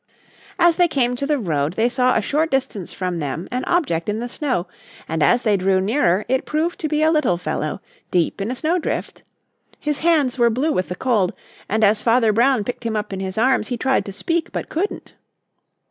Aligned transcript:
As 0.57 0.77
they 0.77 0.87
came 0.87 1.15
to 1.17 1.27
the 1.27 1.37
road 1.37 1.73
they 1.73 1.87
saw 1.87 2.15
a 2.15 2.23
short 2.23 2.49
distance 2.49 2.91
from 2.91 3.19
them 3.19 3.47
an 3.51 3.63
object 3.65 4.09
in 4.09 4.19
the 4.19 4.27
snow 4.27 4.65
and 5.07 5.21
as 5.21 5.43
they 5.43 5.55
drew 5.55 5.79
nearer 5.79 6.25
it 6.27 6.47
proved 6.47 6.79
to 6.79 6.87
be 6.87 7.03
a 7.03 7.11
little 7.11 7.37
fellow, 7.37 7.79
deep 8.09 8.41
in 8.41 8.49
a 8.49 8.55
snow 8.55 8.79
drift. 8.79 9.21
His 9.79 9.99
hands 9.99 10.39
were 10.39 10.49
blue 10.49 10.71
with 10.71 10.89
the 10.89 10.95
cold 10.95 11.33
and 11.69 11.83
as 11.83 12.01
Father 12.01 12.33
Brown 12.33 12.63
picked 12.63 12.83
him 12.83 12.95
up 12.95 13.13
in 13.13 13.19
his 13.19 13.37
arms 13.37 13.67
he 13.67 13.77
tried 13.77 14.05
to 14.05 14.11
speak, 14.11 14.51
but 14.51 14.69
couldn't. 14.69 15.13